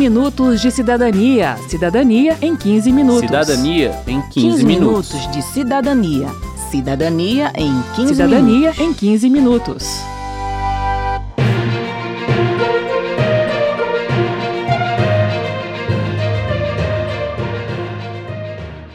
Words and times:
minutos 0.00 0.62
de 0.62 0.70
cidadania. 0.70 1.58
Cidadania 1.68 2.34
em 2.40 2.56
15 2.56 2.90
minutos. 2.90 3.20
Cidadania 3.20 4.02
em 4.06 4.22
15, 4.22 4.32
15 4.32 4.64
minutos. 4.64 5.12
minutos 5.12 5.30
de 5.30 5.42
cidadania. 5.42 6.28
Cidadania 6.70 7.52
em 7.54 7.82
15 7.96 8.14
Cidadania 8.14 8.70
minutos. 8.70 8.80
em 8.80 8.94
15 8.94 9.28
minutos. 9.28 9.84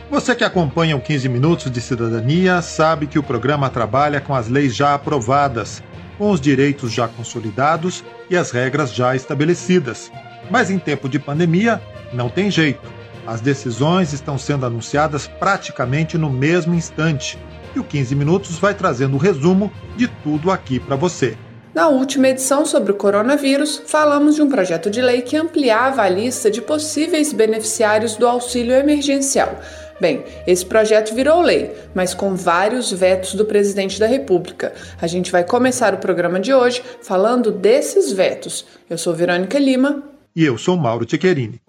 Você 0.10 0.34
que 0.34 0.44
acompanha 0.44 0.96
o 0.96 1.02
15 1.02 1.30
Minutos 1.30 1.70
de 1.70 1.82
Cidadania 1.82 2.64
sabe 2.64 3.06
que 3.06 3.20
o 3.20 3.24
programa 3.24 3.70
trabalha 3.70 4.20
com 4.20 4.34
as 4.34 4.48
leis 4.48 4.76
já 4.76 4.96
aprovadas, 4.96 5.84
com 6.18 6.32
os 6.32 6.42
direitos 6.42 6.92
já 6.92 7.08
consolidados 7.08 8.04
e 8.28 8.36
as 8.36 8.50
regras 8.50 8.92
já 8.92 9.16
estabelecidas. 9.16 10.10
Mas 10.50 10.70
em 10.70 10.80
tempo 10.80 11.10
de 11.10 11.20
pandemia, 11.20 11.82
não 12.14 12.30
tem 12.30 12.50
jeito. 12.52 12.96
As 13.26 13.42
decisões 13.42 14.14
estão 14.14 14.38
sendo 14.38 14.66
anunciadas 14.66 15.28
praticamente 15.28 16.18
no 16.18 16.30
mesmo 16.30 16.76
instante. 16.76 17.38
E 17.76 17.80
o 17.80 17.84
15 17.84 18.16
Minutos 18.16 18.58
vai 18.60 18.74
trazendo 18.74 19.16
o 19.16 19.20
resumo 19.20 19.72
de 19.98 20.08
tudo 20.08 20.52
aqui 20.52 20.80
para 20.80 20.96
você. 20.96 21.36
Na 21.74 21.90
última 21.90 22.30
edição 22.30 22.66
sobre 22.66 22.94
o 22.94 22.96
coronavírus, 22.96 23.82
falamos 23.86 24.36
de 24.36 24.42
um 24.42 24.48
projeto 24.48 24.90
de 24.90 25.02
lei 25.02 25.22
que 25.22 25.36
ampliava 25.36 26.04
a 26.04 26.10
lista 26.10 26.50
de 26.50 26.62
possíveis 26.62 27.34
beneficiários 27.34 28.16
do 28.16 28.26
auxílio 28.26 28.74
emergencial. 28.74 29.60
Bem, 30.00 30.24
esse 30.48 30.66
projeto 30.66 31.14
virou 31.14 31.42
lei, 31.42 31.74
mas 31.94 32.14
com 32.14 32.34
vários 32.34 32.94
vetos 32.94 33.34
do 33.34 33.44
presidente 33.44 34.00
da 34.00 34.08
República. 34.08 34.74
A 35.02 35.08
gente 35.08 35.30
vai 35.30 35.44
começar 35.44 35.94
o 35.94 35.98
programa 35.98 36.40
de 36.40 36.54
hoje 36.54 36.82
falando 37.02 37.52
desses 37.52 38.10
vetos. 38.10 38.66
Eu 38.90 38.98
sou 38.98 39.14
Verônica 39.14 39.60
Lima. 39.60 40.15
E 40.36 40.44
eu 40.44 40.58
sou 40.58 40.76
Mauro 40.76 41.06
Tchequerini. 41.06 41.62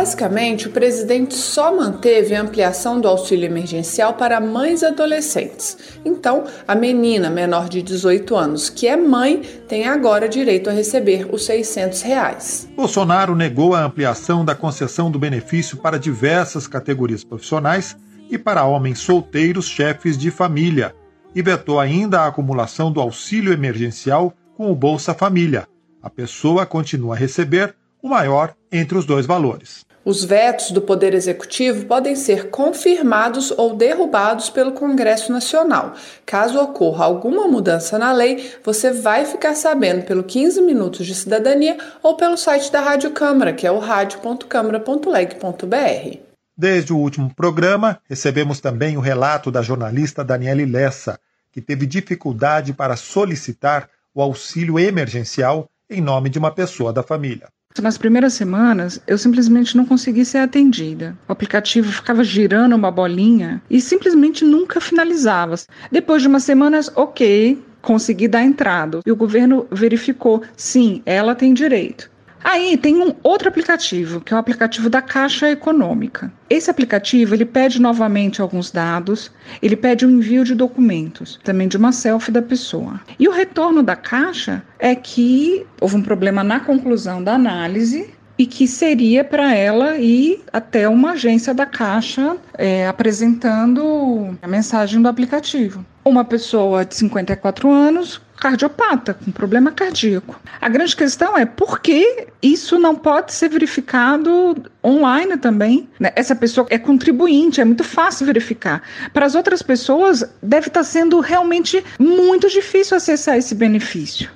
Basicamente, 0.00 0.66
o 0.66 0.70
presidente 0.70 1.34
só 1.34 1.76
manteve 1.76 2.34
a 2.34 2.40
ampliação 2.40 2.98
do 2.98 3.06
auxílio 3.06 3.44
emergencial 3.44 4.14
para 4.14 4.40
mães 4.40 4.82
adolescentes. 4.82 5.76
Então, 6.02 6.44
a 6.66 6.74
menina 6.74 7.28
menor 7.28 7.68
de 7.68 7.82
18 7.82 8.34
anos 8.34 8.70
que 8.70 8.88
é 8.88 8.96
mãe 8.96 9.42
tem 9.68 9.86
agora 9.86 10.26
direito 10.26 10.70
a 10.70 10.72
receber 10.72 11.28
os 11.30 11.44
600 11.44 12.00
reais. 12.00 12.66
Bolsonaro 12.74 13.36
negou 13.36 13.74
a 13.74 13.84
ampliação 13.84 14.42
da 14.42 14.54
concessão 14.54 15.10
do 15.10 15.18
benefício 15.18 15.76
para 15.76 15.98
diversas 15.98 16.66
categorias 16.66 17.22
profissionais 17.22 17.94
e 18.30 18.38
para 18.38 18.64
homens 18.64 19.00
solteiros 19.00 19.68
chefes 19.68 20.16
de 20.16 20.30
família, 20.30 20.94
e 21.34 21.42
vetou 21.42 21.78
ainda 21.78 22.22
a 22.22 22.28
acumulação 22.28 22.90
do 22.90 23.02
auxílio 23.02 23.52
emergencial 23.52 24.32
com 24.56 24.72
o 24.72 24.74
Bolsa 24.74 25.12
Família. 25.12 25.68
A 26.02 26.08
pessoa 26.08 26.64
continua 26.64 27.14
a 27.14 27.18
receber 27.18 27.74
o 28.02 28.08
maior 28.08 28.54
entre 28.72 28.96
os 28.96 29.04
dois 29.04 29.26
valores. 29.26 29.89
Os 30.02 30.24
vetos 30.24 30.70
do 30.70 30.80
Poder 30.80 31.12
Executivo 31.12 31.84
podem 31.84 32.16
ser 32.16 32.48
confirmados 32.48 33.50
ou 33.50 33.76
derrubados 33.76 34.48
pelo 34.48 34.72
Congresso 34.72 35.30
Nacional. 35.30 35.92
Caso 36.24 36.58
ocorra 36.58 37.04
alguma 37.04 37.46
mudança 37.46 37.98
na 37.98 38.10
lei, 38.10 38.50
você 38.64 38.90
vai 38.90 39.26
ficar 39.26 39.54
sabendo 39.54 40.06
pelo 40.06 40.24
15 40.24 40.62
Minutos 40.62 41.06
de 41.06 41.14
Cidadania 41.14 41.76
ou 42.02 42.16
pelo 42.16 42.38
site 42.38 42.72
da 42.72 42.80
Rádio 42.80 43.10
Câmara, 43.10 43.52
que 43.52 43.66
é 43.66 43.70
o 43.70 43.78
radio.câmara.leg.br. 43.78 46.18
Desde 46.56 46.94
o 46.94 46.96
último 46.96 47.34
programa, 47.34 48.00
recebemos 48.08 48.58
também 48.58 48.96
o 48.96 49.00
relato 49.00 49.50
da 49.50 49.60
jornalista 49.60 50.24
Daniele 50.24 50.64
Lessa, 50.64 51.20
que 51.52 51.60
teve 51.60 51.84
dificuldade 51.84 52.72
para 52.72 52.96
solicitar 52.96 53.86
o 54.14 54.22
auxílio 54.22 54.78
emergencial 54.78 55.68
em 55.90 56.00
nome 56.00 56.30
de 56.30 56.38
uma 56.38 56.50
pessoa 56.50 56.90
da 56.90 57.02
família. 57.02 57.48
Nas 57.78 57.96
primeiras 57.96 58.32
semanas, 58.32 59.00
eu 59.06 59.16
simplesmente 59.16 59.76
não 59.76 59.86
consegui 59.86 60.24
ser 60.24 60.38
atendida. 60.38 61.16
O 61.28 61.32
aplicativo 61.32 61.92
ficava 61.92 62.24
girando 62.24 62.74
uma 62.74 62.90
bolinha 62.90 63.62
e 63.70 63.80
simplesmente 63.80 64.44
nunca 64.44 64.80
finalizava. 64.80 65.54
Depois 65.90 66.20
de 66.20 66.26
umas 66.26 66.42
semanas, 66.42 66.90
ok, 66.96 67.62
consegui 67.80 68.26
dar 68.26 68.42
entrada. 68.42 69.00
E 69.06 69.12
o 69.12 69.16
governo 69.16 69.68
verificou, 69.70 70.42
sim, 70.56 71.00
ela 71.06 71.34
tem 71.34 71.54
direito. 71.54 72.09
Aí 72.42 72.76
tem 72.76 72.96
um 72.96 73.14
outro 73.22 73.48
aplicativo, 73.48 74.20
que 74.20 74.32
é 74.32 74.36
o 74.36 74.40
aplicativo 74.40 74.88
da 74.88 75.02
Caixa 75.02 75.50
Econômica. 75.50 76.32
Esse 76.48 76.70
aplicativo 76.70 77.34
ele 77.34 77.44
pede 77.44 77.80
novamente 77.80 78.40
alguns 78.40 78.70
dados, 78.70 79.30
ele 79.62 79.76
pede 79.76 80.06
o 80.06 80.10
envio 80.10 80.44
de 80.44 80.54
documentos, 80.54 81.38
também 81.44 81.68
de 81.68 81.76
uma 81.76 81.92
selfie 81.92 82.32
da 82.32 82.42
pessoa. 82.42 83.00
E 83.18 83.28
o 83.28 83.32
retorno 83.32 83.82
da 83.82 83.94
Caixa 83.94 84.62
é 84.78 84.94
que 84.94 85.66
houve 85.80 85.96
um 85.96 86.02
problema 86.02 86.42
na 86.42 86.60
conclusão 86.60 87.22
da 87.22 87.34
análise 87.34 88.10
e 88.40 88.46
que 88.46 88.66
seria 88.66 89.22
para 89.22 89.54
ela 89.54 89.98
ir 89.98 90.42
até 90.50 90.88
uma 90.88 91.12
agência 91.12 91.52
da 91.52 91.66
Caixa 91.66 92.38
é, 92.56 92.86
apresentando 92.86 94.34
a 94.40 94.48
mensagem 94.48 95.02
do 95.02 95.08
aplicativo. 95.08 95.84
Uma 96.02 96.24
pessoa 96.24 96.82
de 96.82 96.94
54 96.94 97.70
anos, 97.70 98.18
cardiopata, 98.40 99.14
com 99.14 99.30
problema 99.30 99.70
cardíaco. 99.70 100.40
A 100.60 100.68
grande 100.68 100.96
questão 100.96 101.36
é 101.36 101.44
por 101.44 101.80
que 101.80 102.26
isso 102.42 102.78
não 102.78 102.94
pode 102.94 103.32
ser 103.32 103.50
verificado 103.50 104.56
online 104.82 105.36
também? 105.36 105.88
né? 106.00 106.10
Essa 106.16 106.34
pessoa 106.34 106.66
é 106.70 106.78
contribuinte, 106.78 107.60
é 107.60 107.64
muito 107.64 107.84
fácil 107.84 108.26
verificar. 108.26 108.82
Para 109.12 109.26
as 109.26 109.34
outras 109.34 109.62
pessoas, 109.62 110.24
deve 110.42 110.68
estar 110.68 110.82
sendo 110.82 111.20
realmente 111.20 111.84
muito 111.98 112.48
difícil 112.48 112.96
acessar 112.96 113.36
esse 113.36 113.54
benefício. 113.54 114.30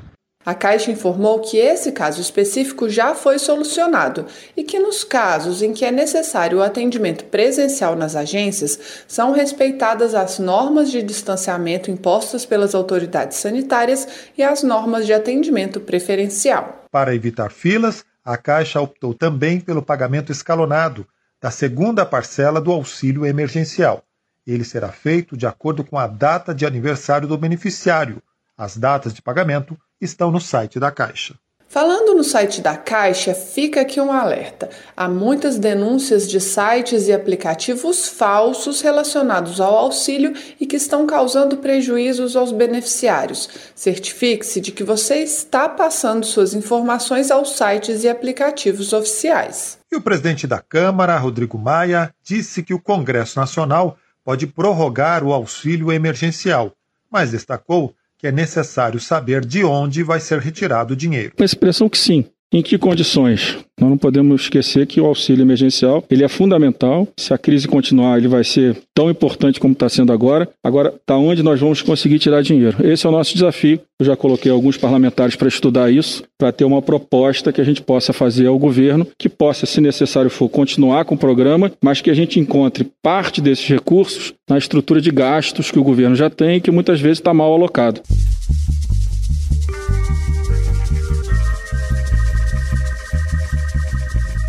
A 0.47 0.55
Caixa 0.55 0.91
informou 0.91 1.41
que 1.41 1.56
esse 1.56 1.91
caso 1.91 2.21
específico 2.21 2.87
já 2.87 3.15
foi 3.15 3.38
solucionado 3.38 4.27
e 4.55 4.62
que, 4.62 4.78
nos 4.78 5.03
casos 5.03 5.62
em 5.62 5.72
que 5.72 5.87
é 5.87 5.91
necessário 5.91 6.59
o 6.59 6.62
atendimento 6.62 7.25
presencial 7.25 7.97
nas 7.97 8.15
agências, 8.15 8.78
são 9.09 9.33
respeitadas 9.33 10.15
as 10.15 10.38
normas 10.38 10.91
de 10.91 11.03
distanciamento 11.03 11.91
impostas 11.91 12.44
pelas 12.44 12.75
autoridades 12.75 13.38
sanitárias 13.38 14.06
e 14.37 14.43
as 14.43 14.62
normas 14.62 15.06
de 15.06 15.15
atendimento 15.15 15.81
preferencial. 15.81 16.84
Para 16.91 17.15
evitar 17.15 17.50
filas, 17.50 18.04
a 18.22 18.37
Caixa 18.37 18.83
optou 18.83 19.15
também 19.15 19.60
pelo 19.60 19.83
pagamento 19.83 20.31
escalonado 20.31 21.06
da 21.41 21.50
segunda 21.50 22.04
parcela 22.04 22.60
do 22.60 22.71
auxílio 22.71 23.25
emergencial. 23.25 24.03
Ele 24.47 24.65
será 24.65 24.88
feito 24.88 25.38
de 25.38 25.47
acordo 25.47 25.83
com 25.83 25.99
a 25.99 26.06
data 26.06 26.54
de 26.54 26.66
aniversário 26.66 27.27
do 27.27 27.38
beneficiário. 27.38 28.22
As 28.56 28.77
datas 28.77 29.15
de 29.15 29.22
pagamento 29.22 29.77
estão 30.00 30.31
no 30.31 30.41
site 30.41 30.78
da 30.78 30.91
Caixa. 30.91 31.34
Falando 31.75 32.15
no 32.15 32.22
site 32.22 32.60
da 32.60 32.77
Caixa, 32.77 33.34
fica 33.34 33.81
aqui 33.81 34.00
um 34.00 34.12
alerta. 34.12 34.71
Há 34.97 35.09
muitas 35.09 35.59
denúncias 35.59 36.31
de 36.31 36.41
sites 36.41 37.09
e 37.09 37.12
aplicativos 37.12 38.06
falsos 38.06 38.81
relacionados 38.81 39.60
ao 39.60 39.77
auxílio 39.77 40.34
e 40.60 40.66
que 40.66 40.77
estão 40.77 41.04
causando 41.04 41.56
prejuízos 41.56 42.37
aos 42.37 42.53
beneficiários. 42.53 43.50
Certifique-se 43.75 44.60
de 44.60 44.71
que 44.71 44.84
você 44.84 45.16
está 45.16 45.69
passando 45.69 46.25
suas 46.25 46.54
informações 46.54 47.28
aos 47.33 47.56
sites 47.56 48.04
e 48.04 48.09
aplicativos 48.09 48.93
oficiais. 48.93 49.77
E 49.91 49.97
o 49.97 50.00
presidente 50.00 50.47
da 50.47 50.60
Câmara, 50.60 51.19
Rodrigo 51.19 51.59
Maia, 51.59 52.15
disse 52.22 52.62
que 52.62 52.72
o 52.72 52.81
Congresso 52.81 53.41
Nacional 53.41 53.99
pode 54.25 54.47
prorrogar 54.47 55.25
o 55.25 55.33
auxílio 55.33 55.91
emergencial, 55.91 56.72
mas 57.10 57.33
destacou 57.33 57.92
é 58.26 58.32
necessário 58.32 59.00
saber 59.00 59.44
de 59.44 59.65
onde 59.65 60.03
vai 60.03 60.21
ser 60.21 60.38
retirado 60.38 60.94
o 60.94 60.97
dinheiro. 60.97 61.32
A 61.38 61.44
expressão 61.44 61.88
que 61.88 61.98
sim. 61.98 62.24
Em 62.54 62.62
que 62.62 62.78
condições? 62.78 63.59
Nós 63.80 63.91
não 63.91 63.98
podemos 63.98 64.42
esquecer 64.42 64.86
que 64.86 65.01
o 65.01 65.06
auxílio 65.06 65.42
emergencial 65.42 66.04
ele 66.09 66.22
é 66.22 66.28
fundamental. 66.28 67.09
Se 67.18 67.34
a 67.34 67.39
crise 67.39 67.66
continuar, 67.66 68.16
ele 68.16 68.28
vai 68.28 68.45
ser 68.45 68.80
tão 68.95 69.10
importante 69.10 69.59
como 69.59 69.72
está 69.72 69.89
sendo 69.89 70.12
agora. 70.12 70.48
Agora, 70.62 70.95
da 71.04 71.16
onde 71.16 71.42
nós 71.42 71.59
vamos 71.59 71.83
conseguir 71.83 72.21
tirar 72.21 72.42
dinheiro? 72.42 72.77
Esse 72.86 73.06
é 73.06 73.09
o 73.09 73.12
nosso 73.12 73.34
desafio. 73.34 73.80
Eu 73.98 74.06
já 74.06 74.15
coloquei 74.15 74.53
alguns 74.53 74.77
parlamentares 74.77 75.34
para 75.34 75.48
estudar 75.48 75.91
isso, 75.91 76.22
para 76.39 76.53
ter 76.53 76.65
uma 76.65 76.80
proposta 76.80 77.53
que 77.53 77.60
a 77.60 77.65
gente 77.65 77.83
possa 77.83 78.12
fazer 78.12 78.47
ao 78.47 78.57
governo, 78.57 79.04
que 79.18 79.28
possa, 79.28 79.66
se 79.66 79.80
necessário 79.80 80.30
for, 80.30 80.48
continuar 80.48 81.04
com 81.07 81.16
o 81.16 81.18
programa, 81.18 81.72
mas 81.83 82.00
que 82.00 82.10
a 82.10 82.15
gente 82.15 82.39
encontre 82.39 82.89
parte 83.03 83.41
desses 83.41 83.66
recursos 83.66 84.33
na 84.48 84.59
estrutura 84.59 85.00
de 85.00 85.10
gastos 85.10 85.72
que 85.72 85.78
o 85.80 85.84
governo 85.84 86.15
já 86.15 86.30
tem 86.30 86.59
e 86.59 86.60
que 86.60 86.71
muitas 86.71 87.00
vezes 87.00 87.18
está 87.18 87.34
mal 87.34 87.53
alocado. 87.53 88.00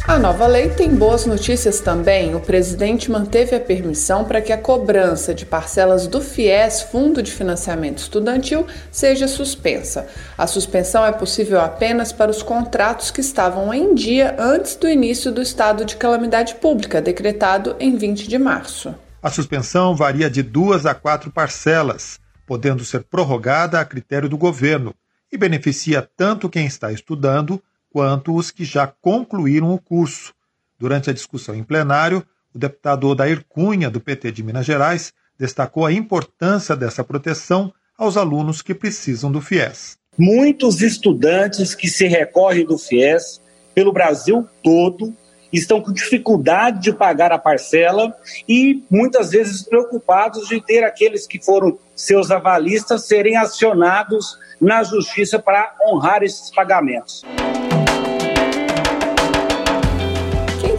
A 0.07 0.19
nova 0.19 0.45
lei 0.45 0.69
tem 0.69 0.95
boas 0.95 1.25
notícias 1.25 1.79
também. 1.79 2.35
O 2.35 2.39
presidente 2.39 3.09
manteve 3.09 3.55
a 3.55 3.59
permissão 3.59 4.23
para 4.23 4.39
que 4.39 4.53
a 4.53 4.57
cobrança 4.57 5.33
de 5.33 5.47
parcelas 5.47 6.05
do 6.05 6.21
FIES, 6.21 6.83
Fundo 6.83 7.23
de 7.23 7.31
Financiamento 7.31 7.97
Estudantil, 7.97 8.67
seja 8.91 9.27
suspensa. 9.27 10.07
A 10.37 10.45
suspensão 10.45 11.03
é 11.03 11.11
possível 11.11 11.59
apenas 11.59 12.13
para 12.13 12.29
os 12.29 12.43
contratos 12.43 13.09
que 13.09 13.19
estavam 13.19 13.73
em 13.73 13.95
dia 13.95 14.35
antes 14.37 14.75
do 14.75 14.87
início 14.87 15.31
do 15.31 15.41
estado 15.41 15.83
de 15.83 15.95
calamidade 15.95 16.53
pública, 16.55 17.01
decretado 17.01 17.75
em 17.79 17.97
20 17.97 18.27
de 18.27 18.37
março. 18.37 18.93
A 19.23 19.31
suspensão 19.31 19.95
varia 19.95 20.29
de 20.29 20.43
duas 20.43 20.85
a 20.85 20.93
quatro 20.93 21.31
parcelas, 21.31 22.19
podendo 22.45 22.85
ser 22.85 23.03
prorrogada 23.05 23.79
a 23.79 23.85
critério 23.85 24.29
do 24.29 24.37
governo, 24.37 24.93
e 25.31 25.37
beneficia 25.37 26.07
tanto 26.15 26.47
quem 26.47 26.67
está 26.67 26.91
estudando 26.91 27.59
quanto 27.95 28.35
os 28.35 28.51
que 28.51 28.65
já 28.65 28.85
concluíram 28.85 29.73
o 29.73 29.79
curso. 29.79 30.33
Durante 30.77 31.09
a 31.09 31.13
discussão 31.13 31.55
em 31.55 31.63
plenário, 31.63 32.25
o 32.53 32.59
deputado 32.59 33.07
Odair 33.07 33.45
Cunha, 33.47 33.89
do 33.89 34.01
PT 34.01 34.33
de 34.33 34.43
Minas 34.43 34.65
Gerais, 34.65 35.13
destacou 35.39 35.85
a 35.85 35.93
importância 35.93 36.75
dessa 36.75 37.05
proteção 37.05 37.71
aos 37.97 38.17
alunos 38.17 38.61
que 38.61 38.75
precisam 38.75 39.31
do 39.31 39.39
FIES. 39.39 39.97
Muitos 40.17 40.81
estudantes 40.81 41.73
que 41.73 41.87
se 41.87 42.05
recorrem 42.05 42.65
do 42.65 42.77
FIES 42.77 43.41
pelo 43.73 43.93
Brasil 43.93 44.45
todo 44.61 45.15
estão 45.53 45.79
com 45.79 45.93
dificuldade 45.93 46.81
de 46.81 46.91
pagar 46.91 47.31
a 47.31 47.39
parcela 47.39 48.13
e 48.45 48.83
muitas 48.91 49.29
vezes 49.29 49.63
preocupados 49.63 50.49
de 50.49 50.59
ter 50.59 50.83
aqueles 50.83 51.25
que 51.25 51.41
foram 51.41 51.79
seus 51.95 52.29
avalistas 52.29 53.07
serem 53.07 53.37
acionados 53.37 54.37
na 54.59 54.83
justiça 54.83 55.39
para 55.39 55.73
honrar 55.87 56.23
esses 56.23 56.51
pagamentos. 56.51 57.23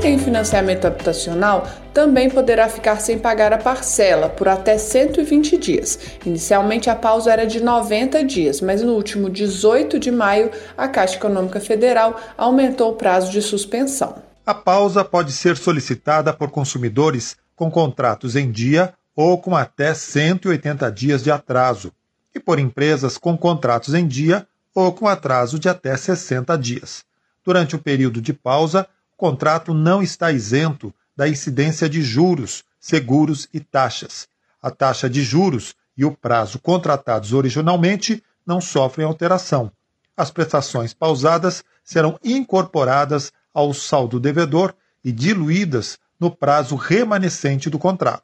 Tem 0.07 0.21
financiamento 0.21 0.85
habitacional 0.85 1.67
também 1.93 2.31
poderá 2.31 2.69
ficar 2.69 3.01
sem 3.01 3.19
pagar 3.19 3.53
a 3.53 3.59
parcela 3.59 4.29
por 4.29 4.47
até 4.47 4.79
120 4.79 5.59
dias. 5.59 5.99
Inicialmente 6.25 6.89
a 6.89 6.95
pausa 6.95 7.33
era 7.33 7.45
de 7.45 7.61
90 7.61 8.23
dias, 8.23 8.61
mas 8.61 8.83
no 8.83 8.93
último 8.93 9.29
18 9.29 9.99
de 9.99 10.13
maio 10.13 10.53
a 10.79 10.87
Caixa 10.87 11.17
Econômica 11.17 11.59
Federal 11.59 12.21
aumentou 12.39 12.93
o 12.93 12.95
prazo 12.95 13.33
de 13.33 13.43
suspensão. 13.43 14.23
A 14.47 14.55
pausa 14.55 15.05
pode 15.05 15.33
ser 15.33 15.57
solicitada 15.57 16.33
por 16.33 16.53
consumidores 16.53 17.37
com 17.57 17.69
contratos 17.69 18.37
em 18.37 18.49
dia 18.49 18.95
ou 19.17 19.39
com 19.39 19.57
até 19.57 19.93
180 19.93 20.89
dias 20.93 21.25
de 21.25 21.33
atraso, 21.33 21.91
e 22.33 22.39
por 22.39 22.61
empresas 22.61 23.19
com 23.19 23.37
contratos 23.37 23.93
em 23.93 24.07
dia 24.07 24.47
ou 24.73 24.93
com 24.93 25.09
atraso 25.09 25.59
de 25.59 25.69
até 25.69 25.97
60 25.97 26.57
dias. 26.57 27.03
Durante 27.45 27.75
o 27.75 27.79
período 27.81 28.21
de 28.21 28.33
pausa, 28.33 28.87
o 29.17 29.19
contrato 29.19 29.73
não 29.73 30.03
está 30.03 30.31
isento 30.31 30.95
da 31.17 31.27
incidência 31.27 31.89
de 31.89 32.03
juros, 32.03 32.63
seguros 32.79 33.49
e 33.53 33.61
taxas. 33.61 34.29
A 34.63 34.71
taxa 34.71 35.09
de 35.09 35.23
juros 35.23 35.75
e 35.97 36.05
o 36.05 36.13
prazo 36.13 36.59
contratados 36.59 37.33
originalmente 37.33 38.23
não 38.47 38.61
sofrem 38.61 39.07
alteração. 39.07 39.73
As 40.15 40.31
prestações 40.31 40.93
pausadas 40.93 41.65
serão 41.83 42.19
incorporadas 42.23 43.33
ao 43.55 43.73
saldo 43.73 44.21
devedor 44.21 44.75
e 45.03 45.11
diluídas 45.11 45.99
no 46.21 46.31
prazo 46.31 46.77
remanescente 46.77 47.71
do 47.71 47.79
contrato. 47.79 48.23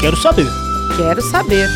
Quero 0.00 0.16
saber. 0.16 0.46
Quero 0.96 1.22
saber. 1.22 1.68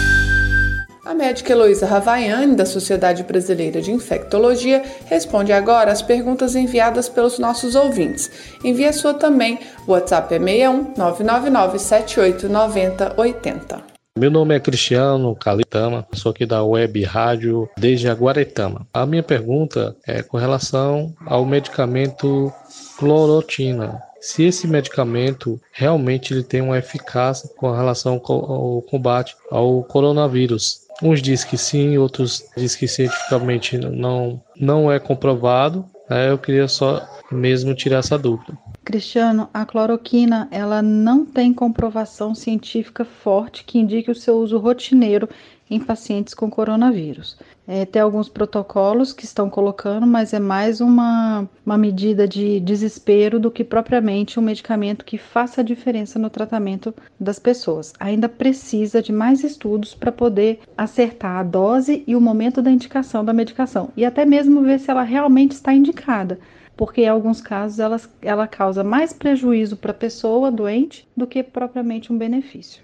A 1.05 1.15
médica 1.15 1.51
Heloísa 1.51 1.85
Ravaiani, 1.85 2.55
da 2.55 2.65
Sociedade 2.65 3.25
Brasileira 3.25 3.83
de 3.83 3.91
Infectologia, 3.91 4.85
responde 5.07 5.53
agora 5.53 5.91
às 5.91 6.01
perguntas 6.01 6.55
enviadas 6.55 7.09
pelos 7.09 7.41
nossos 7.41 7.75
ouvintes. 7.75 8.31
Envie 8.63 8.87
a 8.87 8.93
sua 8.93 9.13
também. 9.13 9.59
O 9.85 9.93
WhatsApp 9.93 10.33
é 10.33 10.39
61 10.39 10.95
999 10.97 11.79
7890 11.81 13.15
80. 13.17 13.83
Meu 14.17 14.31
nome 14.31 14.55
é 14.55 14.61
Cristiano 14.61 15.35
Calitama, 15.35 16.07
sou 16.13 16.31
aqui 16.31 16.47
da 16.47 16.63
Web 16.63 17.03
Rádio 17.03 17.69
desde 17.77 18.09
Aguaretama. 18.09 18.87
A 18.95 19.05
minha 19.05 19.25
pergunta 19.25 19.97
é 20.07 20.23
com 20.23 20.37
relação 20.37 21.13
ao 21.27 21.45
medicamento 21.45 22.53
clorotina 22.97 24.01
se 24.23 24.45
esse 24.45 24.69
medicamento 24.69 25.61
realmente 25.73 26.33
ele 26.33 26.45
tem 26.45 26.61
uma 26.61 26.79
eficácia 26.79 27.51
com 27.57 27.73
relação 27.73 28.23
ao 28.25 28.81
combate 28.83 29.37
ao 29.51 29.83
coronavírus. 29.83 30.82
Uns 31.03 31.23
dizem 31.23 31.49
que 31.49 31.59
sim, 31.59 31.97
outros 31.99 32.45
dizem 32.57 32.79
que 32.79 32.89
cientificamente 32.89 33.79
não, 33.79 34.41
não 34.57 34.91
é 34.91 34.99
comprovado. 34.99 35.85
Né? 36.09 36.31
Eu 36.31 36.39
queria 36.39 36.69
só 36.69 37.07
mesmo 37.31 37.75
tirar 37.75 37.99
essa 37.99 38.19
dúvida. 38.19 38.57
Cristiano, 38.85 39.49
a 39.55 39.65
cloroquina 39.65 40.49
ela 40.51 40.83
não 40.83 41.25
tem 41.25 41.55
comprovação 41.55 42.35
científica 42.35 43.05
forte 43.05 43.65
que 43.65 43.79
indique 43.79 44.11
o 44.11 44.15
seu 44.15 44.37
uso 44.39 44.59
rotineiro 44.59 45.29
em 45.71 45.81
pacientes 45.81 46.35
com 46.35 46.51
coronavírus. 46.51 47.39
É, 47.75 47.87
tem 47.87 48.03
alguns 48.03 48.29
protocolos 48.29 49.15
que 49.15 49.25
estão 49.25 49.49
colocando, 49.49 50.07
mas 50.07 50.35
é 50.35 50.39
mais 50.39 50.83
uma, 50.83 51.49
uma 51.65 51.79
medida 51.79 52.29
de 52.29 52.61
desespero 52.61 53.41
do 53.41 53.51
que 53.51 53.65
propriamente 53.65 54.39
um 54.39 54.43
medicamento 54.43 55.07
que 55.07 55.17
faça 55.17 55.63
a 55.63 55.65
diferença 55.65 56.19
no 56.19 56.29
tratamento 56.29 56.95
das 57.19 57.39
pessoas. 57.39 57.95
Ainda 57.99 58.29
precisa 58.29 59.01
de 59.01 59.11
mais 59.11 59.43
estudos 59.43 59.95
para 59.95 60.13
poder 60.13 60.61
acertar 60.77 61.39
a 61.39 61.43
dose 61.43 62.05
e 62.07 62.15
o 62.15 62.21
momento 62.21 62.61
da 62.61 62.71
indicação 62.71 63.25
da 63.25 63.33
medicação 63.33 63.89
e 63.97 64.05
até 64.05 64.27
mesmo 64.27 64.61
ver 64.61 64.79
se 64.79 64.91
ela 64.91 65.03
realmente 65.03 65.53
está 65.53 65.73
indicada 65.73 66.39
porque 66.77 67.03
em 67.03 67.09
alguns 67.09 67.41
casos 67.41 67.79
ela, 67.79 68.01
ela 68.21 68.47
causa 68.47 68.85
mais 68.85 69.13
prejuízo 69.15 69.77
para 69.77 69.93
a 69.93 69.95
pessoa 69.95 70.51
doente 70.51 71.09
do 71.17 71.27
que 71.27 71.43
propriamente 71.43 72.13
um 72.13 72.19
benefício. 72.19 72.83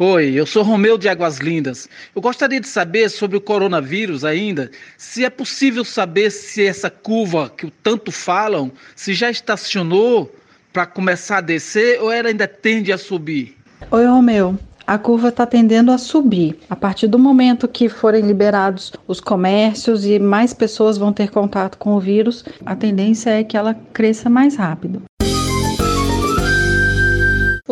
Oi, 0.00 0.34
eu 0.34 0.46
sou 0.46 0.62
Romeu 0.62 0.96
de 0.96 1.08
Águas 1.08 1.38
Lindas. 1.38 1.88
Eu 2.14 2.22
gostaria 2.22 2.60
de 2.60 2.68
saber 2.68 3.08
sobre 3.08 3.36
o 3.36 3.40
coronavírus 3.40 4.24
ainda, 4.24 4.70
se 4.96 5.24
é 5.24 5.30
possível 5.30 5.84
saber 5.84 6.30
se 6.30 6.64
essa 6.64 6.88
curva 6.88 7.50
que 7.50 7.68
tanto 7.82 8.12
falam, 8.12 8.70
se 8.94 9.12
já 9.12 9.28
estacionou 9.28 10.32
para 10.72 10.86
começar 10.86 11.38
a 11.38 11.40
descer 11.40 12.00
ou 12.00 12.12
ela 12.12 12.28
ainda 12.28 12.46
tende 12.46 12.92
a 12.92 12.96
subir? 12.96 13.56
Oi, 13.90 14.06
Romeu. 14.06 14.56
A 14.86 14.96
curva 14.98 15.30
está 15.30 15.44
tendendo 15.44 15.90
a 15.90 15.98
subir. 15.98 16.60
A 16.70 16.76
partir 16.76 17.08
do 17.08 17.18
momento 17.18 17.66
que 17.66 17.88
forem 17.88 18.24
liberados 18.24 18.92
os 19.08 19.20
comércios 19.20 20.06
e 20.06 20.20
mais 20.20 20.54
pessoas 20.54 20.96
vão 20.96 21.12
ter 21.12 21.30
contato 21.30 21.76
com 21.76 21.94
o 21.94 22.00
vírus, 22.00 22.44
a 22.64 22.76
tendência 22.76 23.30
é 23.30 23.42
que 23.42 23.56
ela 23.56 23.74
cresça 23.92 24.30
mais 24.30 24.54
rápido. 24.54 25.07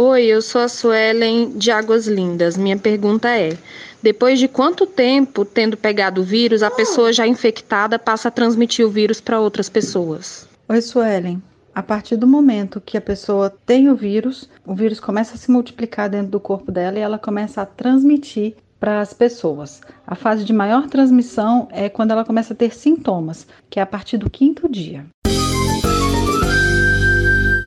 Oi, 0.08 0.26
eu 0.26 0.40
sou 0.40 0.60
a 0.60 0.68
Suelen 0.68 1.58
de 1.58 1.72
Águas 1.72 2.06
Lindas. 2.06 2.56
Minha 2.56 2.78
pergunta 2.78 3.28
é: 3.28 3.58
depois 4.00 4.38
de 4.38 4.46
quanto 4.46 4.86
tempo, 4.86 5.44
tendo 5.44 5.76
pegado 5.76 6.20
o 6.20 6.24
vírus, 6.24 6.62
a 6.62 6.70
pessoa 6.70 7.12
já 7.12 7.26
infectada 7.26 7.98
passa 7.98 8.28
a 8.28 8.30
transmitir 8.30 8.86
o 8.86 8.88
vírus 8.88 9.20
para 9.20 9.40
outras 9.40 9.68
pessoas? 9.68 10.48
Oi, 10.68 10.80
Suelen. 10.80 11.42
A 11.74 11.82
partir 11.82 12.16
do 12.16 12.24
momento 12.24 12.80
que 12.80 12.96
a 12.96 13.00
pessoa 13.00 13.50
tem 13.50 13.90
o 13.90 13.96
vírus, 13.96 14.48
o 14.64 14.76
vírus 14.76 15.00
começa 15.00 15.34
a 15.34 15.38
se 15.38 15.50
multiplicar 15.50 16.08
dentro 16.08 16.30
do 16.30 16.38
corpo 16.38 16.70
dela 16.70 16.96
e 16.96 17.02
ela 17.02 17.18
começa 17.18 17.62
a 17.62 17.66
transmitir 17.66 18.54
para 18.78 19.00
as 19.00 19.12
pessoas. 19.12 19.80
A 20.06 20.14
fase 20.14 20.44
de 20.44 20.52
maior 20.52 20.86
transmissão 20.86 21.66
é 21.72 21.88
quando 21.88 22.12
ela 22.12 22.24
começa 22.24 22.52
a 22.52 22.56
ter 22.56 22.72
sintomas, 22.72 23.44
que 23.68 23.80
é 23.80 23.82
a 23.82 23.86
partir 23.86 24.18
do 24.18 24.30
quinto 24.30 24.68
dia. 24.68 25.04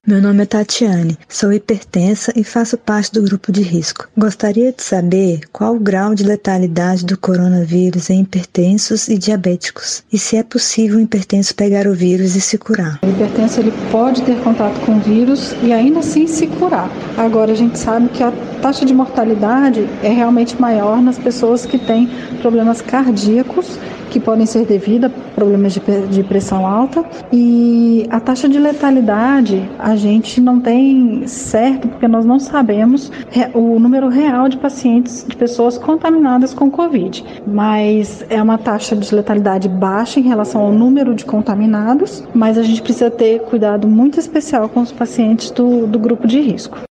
Meu 0.10 0.20
nome 0.20 0.42
é 0.42 0.46
Tatiane, 0.48 1.20
sou 1.30 1.54
hipertensa 1.54 2.34
e 2.36 2.44
faço 2.44 2.76
parte 2.76 3.14
do 3.14 3.22
grupo 3.22 3.52
de 3.52 3.62
risco. 3.62 4.10
Gostaria 4.18 4.72
de 4.72 4.82
saber 4.82 5.42
qual 5.54 5.76
o 5.76 5.80
grau 5.80 6.16
de 6.16 6.24
letalidade 6.24 7.06
do 7.06 7.16
coronavírus 7.16 8.10
em 8.10 8.22
hipertensos 8.22 9.08
e 9.08 9.20
diabéticos 9.20 10.04
e 10.12 10.18
se 10.18 10.36
é 10.36 10.42
possível 10.42 10.98
o 10.98 11.02
hipertenso 11.02 11.54
pegar 11.54 11.86
o 11.86 11.94
vírus 11.94 12.36
e 12.36 12.42
se 12.42 12.58
curar. 12.58 12.98
O 13.04 13.08
hipertenso 13.08 13.60
ele 13.60 13.72
pode 13.92 14.24
ter 14.24 14.42
contato 14.42 14.84
com 14.84 14.98
o 14.98 15.00
vírus 15.00 15.54
e 15.62 15.72
ainda 15.72 16.00
assim 16.00 16.26
se 16.26 16.48
curar. 16.48 16.90
Agora 17.16 17.52
a 17.52 17.56
gente 17.56 17.78
sabe 17.78 18.10
que 18.10 18.24
a 18.24 18.34
taxa 18.64 18.88
de 18.88 18.96
mortalidade 18.96 19.88
é 20.02 20.10
realmente 20.10 20.60
maior 20.60 21.00
nas 21.04 21.20
pessoas 21.20 21.68
que 21.68 21.78
têm 21.78 22.10
problemas 22.42 22.82
cardíacos 22.82 23.78
que 24.10 24.20
podem 24.20 24.46
ser 24.46 24.66
devido 24.66 25.06
a 25.06 25.10
problemas 25.10 25.74
de, 25.74 25.82
de 26.10 26.24
pressão 26.24 26.66
alta 26.66 27.06
e 27.32 28.08
a 28.10 28.20
taxa 28.20 28.50
de 28.50 28.60
letalidade 28.60 29.70
a 29.78 29.96
gente 29.96 30.42
não 30.42 30.60
tem 30.60 31.28
certo 31.28 31.88
porque 31.88 32.08
nós 32.08 32.26
não 32.26 32.40
sabemos 32.40 33.12
o 33.54 33.80
número 33.80 34.10
real 34.10 34.50
de 34.50 34.58
pacientes, 34.58 35.26
de 35.28 35.36
pessoas 35.36 35.78
contaminadas 35.78 36.54
com 36.54 36.70
Covid, 36.70 37.24
mas 37.46 38.26
é 38.30 38.42
uma 38.42 38.58
taxa 38.58 38.96
de 38.96 39.14
letalidade 39.14 39.70
baixa 39.70 40.20
em 40.20 40.24
relação 40.24 40.62
ao 40.62 40.72
número 40.72 41.14
de 41.14 41.26
contaminados, 41.26 42.24
mas 42.34 42.58
a 42.58 42.64
gente 42.64 42.82
precisa 42.82 43.12
ter 43.12 43.42
cuidado 43.42 43.88
muito 43.88 44.20
especial 44.20 44.68
com 44.70 44.82
os 44.82 44.92
pacientes 44.92 45.52
do, 45.52 45.88
do 45.88 46.00
grupo 46.00 46.28
de 46.28 46.40
risco. 46.40 46.89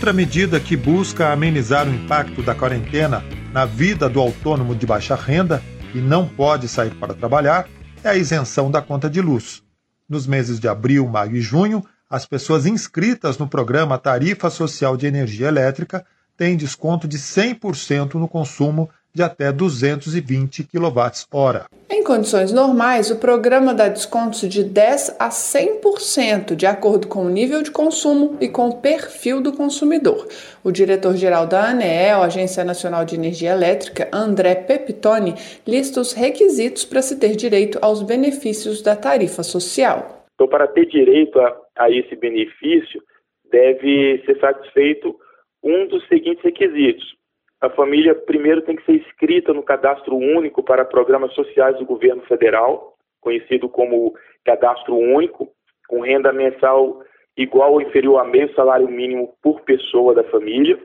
Outra 0.00 0.14
medida 0.14 0.58
que 0.58 0.78
busca 0.78 1.30
amenizar 1.30 1.86
o 1.86 1.94
impacto 1.94 2.42
da 2.42 2.54
quarentena 2.54 3.22
na 3.52 3.66
vida 3.66 4.08
do 4.08 4.18
autônomo 4.18 4.74
de 4.74 4.86
baixa 4.86 5.14
renda 5.14 5.62
e 5.94 5.98
não 5.98 6.26
pode 6.26 6.68
sair 6.68 6.94
para 6.94 7.12
trabalhar 7.12 7.68
é 8.02 8.08
a 8.08 8.16
isenção 8.16 8.70
da 8.70 8.80
conta 8.80 9.10
de 9.10 9.20
luz. 9.20 9.62
Nos 10.08 10.26
meses 10.26 10.58
de 10.58 10.66
abril, 10.66 11.06
maio 11.06 11.36
e 11.36 11.42
junho, 11.42 11.84
as 12.08 12.24
pessoas 12.24 12.64
inscritas 12.64 13.36
no 13.36 13.46
programa 13.46 13.98
Tarifa 13.98 14.48
Social 14.48 14.96
de 14.96 15.06
Energia 15.06 15.48
Elétrica 15.48 16.02
têm 16.34 16.56
desconto 16.56 17.06
de 17.06 17.18
100% 17.18 18.14
no 18.14 18.26
consumo 18.26 18.88
de 19.14 19.22
até 19.22 19.52
220 19.52 20.64
kWh. 20.64 21.66
Em 21.90 22.04
condições 22.04 22.52
normais, 22.52 23.10
o 23.10 23.18
programa 23.18 23.74
dá 23.74 23.88
descontos 23.88 24.40
de 24.40 24.62
10 24.62 25.16
a 25.18 25.28
100%, 25.28 26.54
de 26.54 26.64
acordo 26.64 27.08
com 27.08 27.24
o 27.24 27.28
nível 27.28 27.62
de 27.62 27.70
consumo 27.70 28.36
e 28.40 28.48
com 28.48 28.68
o 28.68 28.80
perfil 28.80 29.40
do 29.40 29.52
consumidor. 29.52 30.26
O 30.62 30.70
diretor-geral 30.70 31.46
da 31.46 31.70
ANEEL, 31.70 32.22
Agência 32.22 32.64
Nacional 32.64 33.04
de 33.04 33.16
Energia 33.16 33.50
Elétrica, 33.50 34.08
André 34.12 34.54
Pepitone, 34.54 35.34
lista 35.66 36.00
os 36.00 36.12
requisitos 36.12 36.84
para 36.84 37.02
se 37.02 37.18
ter 37.18 37.34
direito 37.34 37.78
aos 37.82 38.02
benefícios 38.02 38.82
da 38.82 38.94
tarifa 38.94 39.42
social. 39.42 40.24
Então, 40.34 40.48
para 40.48 40.68
ter 40.68 40.86
direito 40.86 41.38
a, 41.40 41.56
a 41.76 41.90
esse 41.90 42.14
benefício, 42.16 43.02
deve 43.50 44.22
ser 44.24 44.38
satisfeito 44.38 45.14
um 45.62 45.86
dos 45.88 46.06
seguintes 46.08 46.42
requisitos 46.42 47.19
a 47.60 47.68
família 47.70 48.14
primeiro 48.14 48.62
tem 48.62 48.76
que 48.76 48.84
ser 48.84 48.96
inscrita 48.96 49.52
no 49.52 49.62
cadastro 49.62 50.16
único 50.16 50.62
para 50.62 50.84
programas 50.84 51.32
sociais 51.34 51.76
do 51.78 51.84
governo 51.84 52.22
federal, 52.22 52.94
conhecido 53.20 53.68
como 53.68 54.14
cadastro 54.44 54.96
único, 54.96 55.48
com 55.86 56.00
renda 56.00 56.32
mensal 56.32 57.02
igual 57.36 57.72
ou 57.72 57.82
inferior 57.82 58.18
a 58.18 58.24
meio 58.24 58.52
salário 58.54 58.88
mínimo 58.88 59.34
por 59.42 59.60
pessoa 59.62 60.14
da 60.14 60.24
família, 60.24 60.78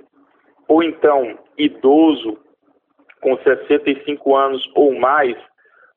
ou 0.67 0.83
então 0.83 1.37
idoso 1.57 2.37
com 3.21 3.37
65 3.37 4.35
anos 4.35 4.69
ou 4.75 4.93
mais, 4.93 5.35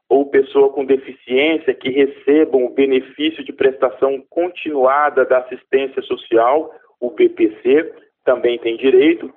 ou 0.08 0.26
pessoa 0.30 0.70
com 0.70 0.84
deficiência 0.84 1.74
que 1.74 1.90
recebam 1.90 2.64
o 2.64 2.70
benefício 2.70 3.44
de 3.44 3.52
prestação 3.52 4.22
continuada 4.30 5.24
da 5.24 5.38
assistência 5.38 6.00
social, 6.02 6.72
o 7.00 7.10
BPC, 7.10 7.92
também 8.24 8.58
tem 8.58 8.76
direito, 8.76 9.32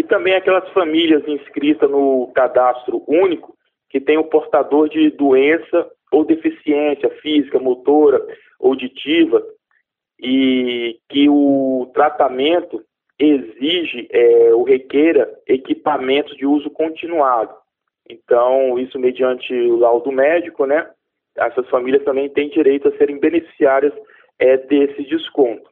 e 0.00 0.02
também 0.02 0.34
aquelas 0.34 0.66
famílias 0.70 1.22
inscritas 1.28 1.90
no 1.90 2.32
cadastro 2.34 3.04
único 3.06 3.54
que 3.90 4.00
tem 4.00 4.16
o 4.16 4.24
portador 4.24 4.88
de 4.88 5.10
doença 5.10 5.90
ou 6.10 6.24
deficiência 6.24 7.10
física, 7.20 7.58
motora, 7.58 8.26
auditiva 8.58 9.44
e 10.18 10.98
que 11.06 11.28
o 11.28 11.90
tratamento 11.92 12.82
exige 13.18 14.08
é, 14.10 14.54
ou 14.54 14.62
requeira 14.62 15.30
equipamentos 15.46 16.34
de 16.34 16.46
uso 16.46 16.70
continuado. 16.70 17.54
Então, 18.08 18.78
isso 18.78 18.98
mediante 18.98 19.52
o 19.52 19.76
laudo 19.76 20.10
médico, 20.10 20.64
né? 20.64 20.88
Essas 21.36 21.68
famílias 21.68 22.04
também 22.04 22.30
têm 22.30 22.48
direito 22.48 22.88
a 22.88 22.96
serem 22.96 23.18
beneficiárias 23.18 23.92
é, 24.38 24.56
desse 24.56 25.02
desconto. 25.04 25.69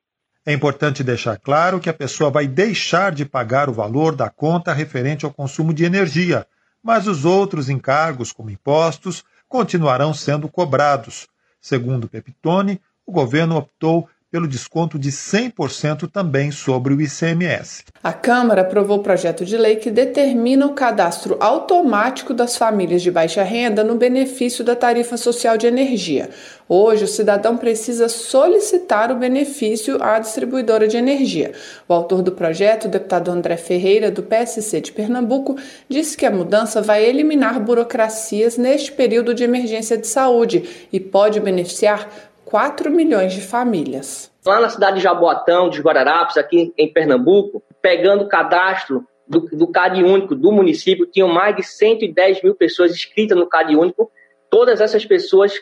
É 0.49 0.52
importante 0.55 1.05
deixar 1.05 1.38
claro 1.38 1.78
que 1.78 1.90
a 1.90 1.93
pessoa 1.93 2.31
vai 2.31 2.47
deixar 2.47 3.12
de 3.12 3.26
pagar 3.26 3.69
o 3.69 3.73
valor 3.75 4.17
da 4.17 4.31
conta 4.31 4.73
referente 4.73 5.26
ao 5.26 5.31
consumo 5.31 5.75
de 5.75 5.85
energia, 5.85 6.47
mas 6.83 7.07
os 7.07 7.26
outros 7.26 7.69
encargos, 7.69 8.33
como 8.33 8.49
impostos, 8.49 9.23
continuarão 9.47 10.14
sendo 10.14 10.49
cobrados. 10.49 11.28
Segundo 11.61 12.09
Pepitone, 12.09 12.81
o 13.05 13.12
governo 13.12 13.57
optou 13.59 14.09
pelo 14.30 14.47
desconto 14.47 14.99
de 14.99 15.11
100% 15.11 16.11
também 16.11 16.50
sobre 16.50 16.92
o 16.92 17.00
ICMS. 17.00 17.85
A 18.02 18.12
Câmara 18.12 18.61
aprovou 18.61 18.99
o 18.99 19.02
projeto 19.02 19.44
de 19.44 19.56
lei 19.56 19.76
que 19.76 19.90
determina 19.90 20.66
o 20.66 20.75
cadastro 20.75 21.37
automático 21.40 22.35
das 22.35 22.56
famílias 22.56 23.02
de 23.02 23.11
baixa 23.11 23.42
renda 23.42 23.82
no 23.82 23.94
benefício 23.94 24.62
da 24.62 24.76
tarifa 24.76 25.16
social 25.16 25.56
de 25.56 25.66
energia. 25.66 26.28
Hoje, 26.68 27.04
o 27.04 27.08
cidadão 27.08 27.56
precisa 27.56 28.11
solicitar 28.11 29.11
o 29.11 29.16
benefício 29.16 30.02
à 30.02 30.18
distribuidora 30.18 30.87
de 30.87 30.99
energia. 30.99 31.52
O 31.88 31.94
autor 31.94 32.20
do 32.20 32.32
projeto, 32.32 32.85
o 32.85 32.90
deputado 32.90 33.30
André 33.30 33.56
Ferreira, 33.56 34.11
do 34.11 34.23
PSC 34.23 34.82
de 34.82 34.92
Pernambuco, 34.92 35.56
disse 35.88 36.14
que 36.14 36.26
a 36.26 36.30
mudança 36.30 36.82
vai 36.82 37.02
eliminar 37.06 37.58
burocracias 37.58 38.58
neste 38.58 38.92
período 38.92 39.32
de 39.32 39.44
emergência 39.44 39.97
de 39.97 40.06
saúde 40.06 40.87
e 40.92 41.00
pode 41.00 41.40
beneficiar 41.40 42.27
4 42.49 42.90
milhões 42.90 43.35
de 43.35 43.43
famílias. 43.43 44.33
Lá 44.45 44.59
na 44.59 44.71
cidade 44.71 44.97
de 44.97 45.02
Jaboatão, 45.02 45.69
de 45.69 45.83
Guararapes, 45.83 46.38
aqui 46.38 46.73
em 46.78 46.90
Pernambuco, 46.90 47.62
pegando 47.83 48.25
o 48.25 48.28
cadastro 48.28 49.07
do, 49.26 49.40
do 49.40 49.67
CAD 49.69 50.02
único 50.02 50.35
do 50.35 50.50
município, 50.50 51.07
tinham 51.07 51.28
mais 51.28 51.55
de 51.55 51.62
110 51.62 52.43
mil 52.43 52.55
pessoas 52.55 52.93
inscritas 52.93 53.37
no 53.37 53.47
CAD 53.47 53.76
único, 53.76 54.11
todas 54.50 54.81
essas 54.81 55.05
pessoas 55.05 55.52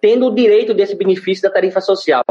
tendo 0.00 0.26
o 0.26 0.34
direito 0.34 0.72
desse 0.72 0.94
benefício 0.94 1.42
da 1.42 1.50
tarifa 1.50 1.82
social. 1.82 2.24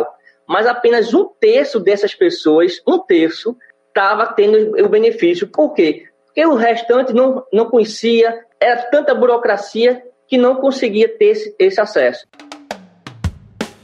Mas 0.47 0.65
apenas 0.65 1.13
um 1.13 1.29
terço 1.39 1.79
dessas 1.79 2.15
pessoas, 2.15 2.81
um 2.87 2.97
terço, 2.97 3.55
estava 3.89 4.25
tendo 4.33 4.83
o 4.83 4.89
benefício. 4.89 5.47
Por 5.47 5.75
quê? 5.75 6.05
Porque 6.25 6.43
o 6.43 6.55
restante 6.55 7.13
não, 7.13 7.45
não 7.53 7.69
conhecia, 7.69 8.43
era 8.59 8.89
tanta 8.89 9.13
burocracia 9.13 10.03
que 10.27 10.35
não 10.35 10.55
conseguia 10.55 11.07
ter 11.07 11.25
esse, 11.25 11.55
esse 11.59 11.79
acesso. 11.79 12.25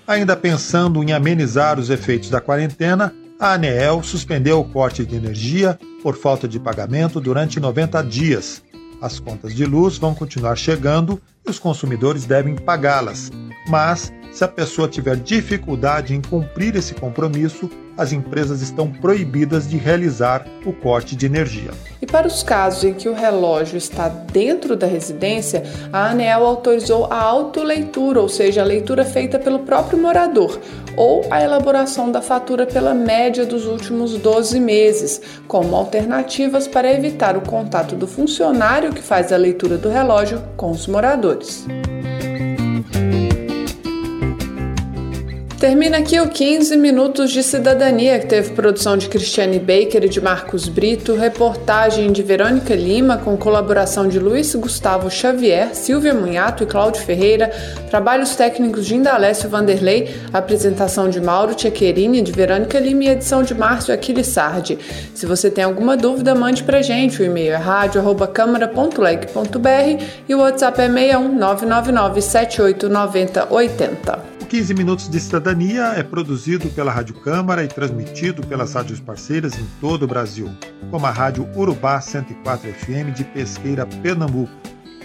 Ainda 0.08 0.36
pensando 0.36 1.04
em 1.04 1.14
amenizar 1.14 1.80
os 1.80 1.90
efeitos 1.90 2.30
da 2.30 2.40
quarentena, 2.40 3.12
a 3.40 3.54
ANEEL 3.54 4.04
suspendeu 4.04 4.60
o 4.60 4.70
corte 4.70 5.04
de 5.04 5.16
energia 5.16 5.80
por 6.04 6.16
falta 6.16 6.48
de 6.48 6.60
pagamento 6.60 7.20
durante 7.20 7.60
90 7.60 8.04
dias. 8.04 8.62
As 9.02 9.20
contas 9.20 9.54
de 9.54 9.66
luz 9.66 9.98
vão 9.98 10.14
continuar 10.14 10.56
chegando 10.58 11.20
e 11.46 11.50
os 11.50 11.58
consumidores 11.58 12.26
devem 12.26 12.56
pagá-las. 12.56 13.32
Mas, 13.68 14.14
se 14.32 14.44
a 14.44 14.48
pessoa 14.48 14.88
tiver 14.88 15.16
dificuldade 15.18 16.14
em 16.14 16.22
cumprir 16.22 16.76
esse 16.76 16.94
compromisso, 16.94 17.70
as 17.98 18.12
empresas 18.12 18.62
estão 18.62 18.92
proibidas 18.92 19.70
de 19.70 19.78
realizar 19.78 20.46
o 20.66 20.74
corte 20.74 21.16
de 21.16 21.26
energia. 21.26 21.72
E 22.02 22.06
para 22.06 22.28
os 22.28 22.44
casos 22.44 22.84
em 22.84 22.94
que 22.94 23.08
o 23.08 23.14
relógio 23.14 23.78
está 23.78 24.08
dentro 24.08 24.76
da 24.76 24.86
residência, 24.86 25.64
a 25.92 26.10
ANEL 26.10 26.46
autorizou 26.46 27.06
a 27.06 27.22
autoleitura, 27.22 28.22
ou 28.22 28.30
seja, 28.30 28.62
a 28.62 28.66
leitura 28.66 29.06
feita 29.06 29.40
pelo 29.40 29.60
próprio 29.60 29.98
morador, 29.98 30.60
ou 30.98 31.26
a 31.32 31.42
elaboração 31.42 32.12
da 32.12 32.22
fatura 32.22 32.66
pela 32.66 32.94
média 32.94 33.46
dos 33.46 33.66
últimos 33.66 34.18
12 34.18 34.60
meses, 34.60 35.22
como 35.48 35.76
alternativas 35.76 36.68
para 36.68 36.92
evitar 36.92 37.38
o 37.38 37.42
contato 37.42 37.96
do 37.96 38.08
funcionário 38.08 38.94
que 38.94 39.02
faz 39.02 39.32
a 39.32 39.38
leitura 39.38 39.78
do 39.78 39.90
relógio 39.90 40.42
com 40.56 40.72
os 40.72 40.88
moradores. 40.88 41.66
Termina 45.66 45.98
aqui 45.98 46.22
o 46.22 46.30
15 46.30 46.78
Minutos 46.78 47.32
de 47.32 47.42
Cidadania, 47.42 48.20
que 48.20 48.28
teve 48.28 48.52
produção 48.52 48.96
de 48.96 49.10
Cristiane 49.10 49.58
Baker 49.58 50.04
e 50.04 50.08
de 50.08 50.22
Marcos 50.22 50.70
Brito, 50.70 51.16
reportagem 51.16 52.12
de 52.12 52.22
Verônica 52.22 52.76
Lima, 52.76 53.18
com 53.18 53.36
colaboração 53.36 54.08
de 54.08 54.20
Luiz 54.20 54.54
Gustavo 54.54 55.10
Xavier, 55.10 55.74
Silvia 55.74 56.14
Munhato 56.14 56.62
e 56.62 56.68
Cláudio 56.68 57.02
Ferreira, 57.02 57.52
trabalhos 57.90 58.36
técnicos 58.36 58.86
de 58.86 58.94
Indalécio 58.94 59.50
Vanderlei, 59.50 60.16
apresentação 60.32 61.10
de 61.10 61.20
Mauro 61.20 61.56
Tchequerini, 61.56 62.22
de 62.22 62.32
Verônica 62.32 62.78
Lima 62.78 63.06
e 63.06 63.10
edição 63.10 63.42
de 63.42 63.56
Márcio 63.56 63.92
Aquiles 63.92 64.28
Sardi. 64.28 64.78
Se 65.16 65.26
você 65.26 65.50
tem 65.50 65.64
alguma 65.64 65.98
dúvida, 65.98 66.36
mande 66.36 66.64
pra 66.64 66.84
gente. 66.84 67.24
O 67.24 67.26
e-mail 67.26 67.54
é 67.54 67.58
rádio.câmara.leg.br 67.58 70.04
e 70.30 70.36
o 70.36 70.42
WhatsApp 70.42 70.80
é 70.80 70.88
61 70.88 71.40
999 71.40 72.22
7890 72.22 74.35
80. 74.46 74.46
15 74.46 74.74
Minutos 74.74 75.10
de 75.10 75.20
Cidadania 75.20 75.94
é 75.96 76.04
produzido 76.04 76.70
pela 76.70 76.92
Rádio 76.92 77.16
Câmara 77.16 77.64
e 77.64 77.68
transmitido 77.68 78.46
pelas 78.48 78.74
rádios 78.74 79.00
parceiras 79.00 79.58
em 79.58 79.66
todo 79.82 80.04
o 80.04 80.08
Brasil, 80.08 80.50
como 80.90 81.06
a 81.06 81.12
Rádio 81.12 81.50
Urubá 81.56 82.00
104 82.00 82.74
FM 82.74 83.14
de 83.14 83.26
Pesqueira, 83.26 83.86
Pernambuco. 83.86 84.54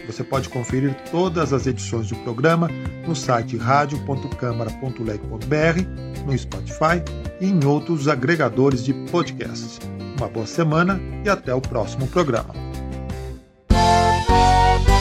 Você 0.07 0.25
pode 0.25 0.49
conferir 0.49 0.97
todas 1.11 1.53
as 1.53 1.67
edições 1.67 2.09
do 2.09 2.17
programa 2.17 2.71
no 3.07 3.15
site 3.15 3.57
radio.câmara.leg.br, 3.57 6.27
no 6.27 6.39
Spotify 6.39 7.03
e 7.41 7.47
em 7.47 7.65
outros 7.65 8.09
agregadores 8.09 8.85
de 8.85 8.93
podcasts. 9.11 9.79
Uma 10.17 10.29
boa 10.29 10.47
semana 10.47 11.01
e 11.25 11.29
até 11.29 11.55
o 11.55 11.61
próximo 11.61 12.07
programa. 12.09 12.70